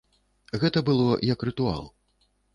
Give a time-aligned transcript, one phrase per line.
[0.63, 1.85] Гэта было як рытуал.